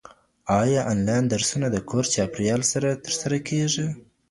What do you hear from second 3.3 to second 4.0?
کیږي؟